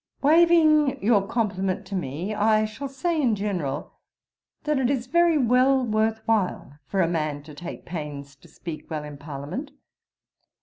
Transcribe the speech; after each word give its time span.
'Waiving 0.23 0.99
your 1.03 1.27
compliment 1.27 1.85
to 1.85 1.93
me, 1.95 2.33
I 2.33 2.65
shall 2.65 2.87
say 2.87 3.21
in 3.21 3.35
general, 3.35 3.93
that 4.63 4.79
it 4.79 4.89
is 4.89 5.05
very 5.05 5.37
well 5.37 5.83
worth 5.85 6.21
while 6.25 6.79
for 6.87 7.01
a 7.03 7.07
man 7.07 7.43
to 7.43 7.53
take 7.53 7.85
pains 7.85 8.35
to 8.37 8.47
speak 8.47 8.89
well 8.89 9.03
in 9.03 9.17
Parliament. 9.17 9.69